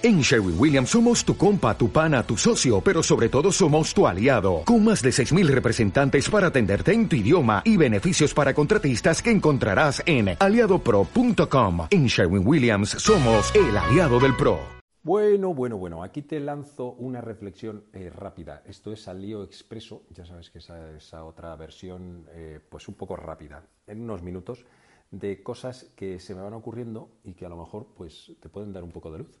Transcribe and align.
En 0.00 0.20
Sherwin 0.20 0.54
Williams 0.56 0.90
somos 0.90 1.24
tu 1.24 1.36
compa, 1.36 1.76
tu 1.76 1.90
pana, 1.90 2.22
tu 2.22 2.36
socio, 2.36 2.80
pero 2.80 3.02
sobre 3.02 3.28
todo 3.28 3.50
somos 3.50 3.92
tu 3.92 4.06
aliado, 4.06 4.62
con 4.64 4.84
más 4.84 5.02
de 5.02 5.10
6.000 5.10 5.48
representantes 5.48 6.30
para 6.30 6.46
atenderte 6.46 6.92
en 6.92 7.08
tu 7.08 7.16
idioma 7.16 7.62
y 7.64 7.76
beneficios 7.76 8.32
para 8.32 8.54
contratistas 8.54 9.20
que 9.20 9.32
encontrarás 9.32 10.00
en 10.06 10.36
aliadopro.com. 10.38 11.88
En 11.90 12.06
Sherwin 12.06 12.46
Williams 12.46 12.90
somos 12.90 13.52
el 13.56 13.76
aliado 13.76 14.20
del 14.20 14.36
PRO. 14.36 14.60
Bueno, 15.02 15.52
bueno, 15.52 15.78
bueno, 15.78 16.04
aquí 16.04 16.22
te 16.22 16.38
lanzo 16.38 16.92
una 16.92 17.20
reflexión 17.20 17.82
eh, 17.92 18.08
rápida. 18.14 18.62
Esto 18.68 18.92
es 18.92 19.08
al 19.08 19.24
expreso, 19.42 20.04
ya 20.10 20.24
sabes 20.24 20.50
que 20.50 20.58
esa, 20.58 20.92
esa 20.92 21.24
otra 21.24 21.56
versión, 21.56 22.24
eh, 22.34 22.60
pues 22.68 22.86
un 22.86 22.94
poco 22.94 23.16
rápida, 23.16 23.64
en 23.88 24.02
unos 24.02 24.22
minutos, 24.22 24.64
de 25.10 25.42
cosas 25.42 25.90
que 25.96 26.20
se 26.20 26.36
me 26.36 26.42
van 26.42 26.54
ocurriendo 26.54 27.10
y 27.24 27.34
que 27.34 27.46
a 27.46 27.48
lo 27.48 27.56
mejor 27.56 27.88
pues 27.96 28.30
te 28.38 28.48
pueden 28.48 28.72
dar 28.72 28.84
un 28.84 28.92
poco 28.92 29.10
de 29.10 29.18
luz. 29.18 29.40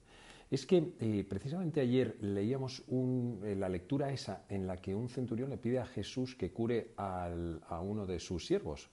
Es 0.50 0.64
que 0.64 0.94
eh, 0.98 1.26
precisamente 1.28 1.80
ayer 1.80 2.16
leíamos 2.22 2.82
eh, 2.88 3.54
la 3.54 3.68
lectura 3.68 4.10
esa 4.10 4.46
en 4.48 4.66
la 4.66 4.78
que 4.78 4.94
un 4.94 5.08
centurión 5.08 5.50
le 5.50 5.58
pide 5.58 5.78
a 5.78 5.86
Jesús 5.86 6.34
que 6.34 6.52
cure 6.52 6.92
a 6.96 7.80
uno 7.82 8.06
de 8.06 8.18
sus 8.18 8.46
siervos. 8.46 8.88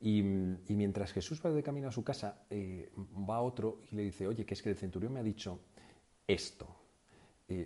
Y, 0.00 0.22
mientras 0.22 1.12
Jesús 1.12 1.40
va 1.44 1.50
de 1.50 1.62
camino 1.62 1.88
a 1.88 1.92
su 1.92 2.02
casa, 2.02 2.44
eh, 2.50 2.90
va 3.28 3.40
otro 3.40 3.82
y 3.90 3.96
le 3.96 4.02
dice, 4.02 4.26
oye, 4.26 4.44
que 4.44 4.54
es 4.54 4.62
que 4.62 4.70
el 4.70 4.76
centurión 4.76 5.12
me 5.12 5.20
ha 5.20 5.24
dicho 5.24 5.60
esto. 6.26 6.76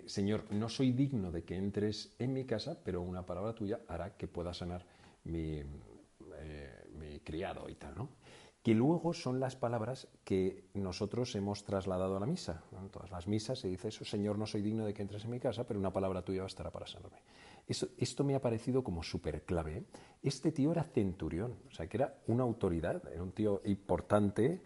Señor, 0.05 0.51
no 0.51 0.67
soy 0.67 0.91
digno 0.91 1.31
de 1.31 1.43
que 1.43 1.55
entres 1.55 2.13
en 2.19 2.33
mi 2.33 2.43
casa, 2.43 2.77
pero 2.83 3.01
una 3.01 3.25
palabra 3.25 3.55
tuya 3.55 3.79
hará 3.87 4.17
que 4.17 4.27
pueda 4.27 4.53
sanar 4.53 4.85
mi, 5.23 5.63
mi 6.99 7.19
criado 7.21 7.69
y 7.69 7.75
tal, 7.75 7.95
¿no? 7.95 8.09
Que 8.67 8.75
luego 8.75 9.13
son 9.13 9.39
las 9.39 9.55
palabras 9.55 10.09
que 10.25 10.65
nosotros 10.73 11.33
hemos 11.35 11.63
trasladado 11.63 12.17
a 12.17 12.19
la 12.19 12.25
misa. 12.25 12.65
En 12.77 12.89
todas 12.89 13.09
las 13.11 13.25
misas 13.25 13.59
se 13.59 13.69
dice 13.69 13.87
eso, 13.87 14.03
Señor, 14.03 14.37
no 14.37 14.45
soy 14.45 14.61
digno 14.61 14.85
de 14.85 14.93
que 14.93 15.01
entres 15.01 15.23
en 15.23 15.31
mi 15.31 15.39
casa, 15.39 15.65
pero 15.65 15.79
una 15.79 15.93
palabra 15.93 16.21
tuya 16.21 16.41
bastará 16.41 16.69
para 16.69 16.85
sanarme. 16.85 17.21
esto 17.65 18.25
me 18.25 18.35
ha 18.35 18.41
parecido 18.41 18.83
como 18.83 19.03
súper 19.03 19.45
clave. 19.45 19.85
Este 20.21 20.51
tío 20.51 20.73
era 20.73 20.83
centurión, 20.83 21.59
o 21.65 21.71
sea, 21.73 21.87
que 21.87 21.95
era 21.95 22.19
una 22.27 22.43
autoridad, 22.43 23.01
era 23.09 23.23
un 23.23 23.31
tío 23.31 23.61
importante, 23.63 24.61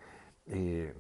eh, 0.48 0.96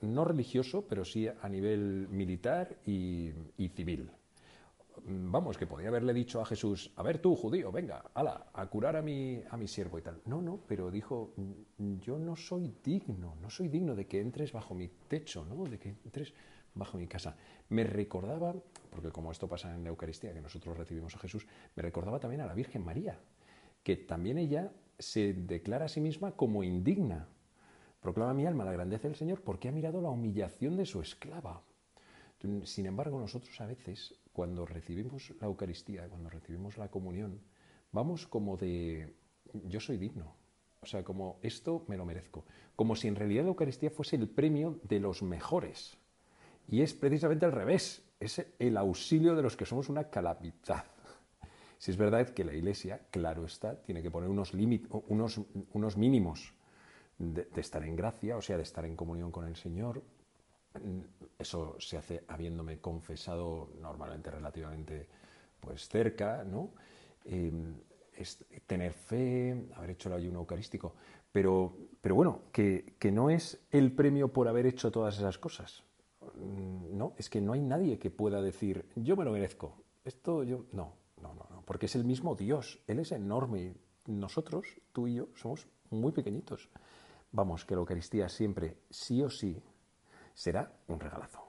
no 0.00 0.24
religioso, 0.24 0.88
pero 0.88 1.04
sí 1.04 1.28
a 1.28 1.48
nivel 1.48 2.08
militar 2.08 2.80
y 2.84 3.30
civil. 3.76 4.10
Mm, 5.04 5.30
vamos, 5.30 5.56
que 5.58 5.66
podía 5.66 5.88
haberle 5.88 6.12
dicho 6.14 6.40
a 6.40 6.46
Jesús, 6.46 6.92
a 6.96 7.02
ver 7.02 7.18
tú, 7.18 7.36
judío, 7.36 7.70
venga, 7.70 8.04
ala, 8.14 8.46
a 8.52 8.66
curar 8.66 8.96
a 8.96 9.02
mi, 9.02 9.42
a 9.50 9.56
mi 9.56 9.68
siervo 9.68 9.98
y 9.98 10.02
tal. 10.02 10.20
No, 10.24 10.40
no, 10.40 10.60
pero 10.66 10.90
dijo, 10.90 11.34
mm, 11.36 11.98
yo 12.00 12.18
no 12.18 12.36
soy 12.36 12.74
digno, 12.82 13.36
no 13.40 13.50
soy 13.50 13.68
digno 13.68 13.94
de 13.94 14.06
que 14.06 14.20
entres 14.20 14.52
bajo 14.52 14.74
mi 14.74 14.88
techo, 15.08 15.44
¿no? 15.44 15.64
De 15.64 15.78
que 15.78 15.90
entres 16.04 16.32
bajo 16.74 16.98
mi 16.98 17.06
casa. 17.06 17.36
Me 17.68 17.84
recordaba, 17.84 18.54
porque 18.90 19.10
como 19.10 19.32
esto 19.32 19.48
pasa 19.48 19.74
en 19.74 19.84
la 19.84 19.90
Eucaristía, 19.90 20.32
que 20.32 20.40
nosotros 20.40 20.76
recibimos 20.76 21.14
a 21.14 21.18
Jesús, 21.18 21.46
me 21.74 21.82
recordaba 21.82 22.20
también 22.20 22.42
a 22.42 22.46
la 22.46 22.54
Virgen 22.54 22.84
María, 22.84 23.18
que 23.82 23.96
también 23.96 24.38
ella 24.38 24.72
se 24.98 25.34
declara 25.34 25.86
a 25.86 25.88
sí 25.88 26.00
misma 26.00 26.32
como 26.32 26.62
indigna. 26.62 27.28
Proclama 28.00 28.34
mi 28.34 28.46
alma 28.46 28.64
la 28.64 28.72
grandeza 28.72 29.08
del 29.08 29.16
Señor 29.16 29.42
porque 29.42 29.68
ha 29.68 29.72
mirado 29.72 30.00
la 30.00 30.10
humillación 30.10 30.76
de 30.76 30.86
su 30.86 31.00
esclava. 31.00 31.62
Sin 32.64 32.86
embargo, 32.86 33.18
nosotros 33.18 33.60
a 33.60 33.66
veces 33.66 34.14
cuando 34.36 34.66
recibimos 34.66 35.32
la 35.40 35.46
Eucaristía, 35.46 36.10
cuando 36.10 36.28
recibimos 36.28 36.76
la 36.76 36.90
comunión, 36.90 37.40
vamos 37.90 38.26
como 38.26 38.58
de 38.58 39.14
yo 39.64 39.80
soy 39.80 39.96
digno. 39.96 40.36
O 40.82 40.84
sea, 40.84 41.02
como 41.02 41.38
esto 41.40 41.86
me 41.88 41.96
lo 41.96 42.04
merezco. 42.04 42.44
Como 42.76 42.96
si 42.96 43.08
en 43.08 43.16
realidad 43.16 43.44
la 43.44 43.48
Eucaristía 43.48 43.90
fuese 43.90 44.16
el 44.16 44.28
premio 44.28 44.78
de 44.82 45.00
los 45.00 45.22
mejores. 45.22 45.96
Y 46.68 46.82
es 46.82 46.92
precisamente 46.92 47.46
al 47.46 47.52
revés. 47.52 48.02
Es 48.20 48.44
el 48.58 48.76
auxilio 48.76 49.34
de 49.34 49.42
los 49.42 49.56
que 49.56 49.64
somos 49.64 49.88
una 49.88 50.10
calamidad. 50.10 50.84
Si 51.78 51.90
es 51.90 51.96
verdad 51.98 52.30
que 52.30 52.44
la 52.44 52.54
Iglesia, 52.54 53.06
claro 53.10 53.44
está, 53.44 53.82
tiene 53.82 54.02
que 54.02 54.10
poner 54.10 54.30
unos, 54.30 54.54
unos, 54.54 55.40
unos 55.74 55.96
mínimos 55.98 56.54
de 57.18 57.60
estar 57.60 57.84
en 57.84 57.96
gracia, 57.96 58.36
o 58.38 58.40
sea, 58.40 58.56
de 58.56 58.62
estar 58.62 58.86
en 58.86 58.96
comunión 58.96 59.30
con 59.30 59.46
el 59.46 59.56
Señor, 59.56 60.02
eso 61.38 61.76
se 61.78 61.96
hace 61.96 62.24
habiéndome 62.28 62.80
confesado 62.80 63.70
normalmente 63.80 64.30
relativamente 64.30 65.08
pues 65.60 65.88
cerca, 65.88 66.44
¿no? 66.44 66.70
Em, 67.24 67.74
tener 68.66 68.92
fe, 68.92 69.68
haber 69.74 69.90
hecho 69.90 70.08
el 70.08 70.14
ayuno 70.14 70.38
eucarístico, 70.38 70.94
pero, 71.30 71.76
pero 72.00 72.14
bueno, 72.14 72.42
que, 72.50 72.94
que, 72.98 73.12
no 73.12 73.28
es 73.28 73.60
el 73.70 73.92
premio 73.92 74.32
por 74.32 74.48
haber 74.48 74.66
hecho 74.66 74.90
todas 74.90 75.18
esas 75.18 75.38
cosas. 75.38 75.82
Mm, 76.34 76.96
no, 76.96 77.12
es 77.18 77.28
que 77.28 77.40
no 77.40 77.52
hay 77.52 77.60
nadie 77.60 77.98
que 77.98 78.10
pueda 78.10 78.40
decir, 78.40 78.86
yo 78.96 79.16
me 79.16 79.24
lo 79.24 79.32
merezco. 79.32 79.82
Esto 80.04 80.44
yo, 80.44 80.64
no, 80.72 80.94
no, 81.20 81.34
no, 81.34 81.46
no, 81.50 81.62
porque 81.66 81.86
es 81.86 81.94
el 81.94 82.04
mismo 82.04 82.34
Dios, 82.34 82.80
Él 82.86 83.00
es 83.00 83.12
enorme. 83.12 83.74
Nosotros, 84.06 84.80
tú 84.92 85.08
y 85.08 85.14
yo, 85.14 85.28
somos 85.34 85.66
muy 85.90 86.12
pequeñitos. 86.12 86.70
Vamos, 87.32 87.64
que 87.64 87.74
la 87.74 87.80
Eucaristía 87.80 88.28
siempre, 88.28 88.78
sí 88.88 89.22
o 89.22 89.28
sí, 89.28 89.60
será 90.36 90.70
un 90.86 91.00
regalazo. 91.00 91.45